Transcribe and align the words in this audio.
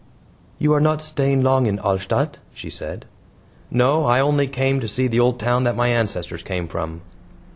"You 0.57 0.73
are 0.73 0.79
not 0.81 1.03
staying 1.03 1.43
long 1.43 1.67
in 1.67 1.77
Alstadt?" 1.77 2.39
she 2.55 2.71
said. 2.71 3.05
"No; 3.69 4.05
I 4.05 4.19
only 4.19 4.47
came 4.47 4.79
to 4.79 4.87
see 4.87 5.05
the 5.05 5.19
old 5.19 5.39
town 5.39 5.63
that 5.65 5.75
my 5.75 5.89
ancestors 5.89 6.41
came 6.41 6.67
from." 6.67 7.01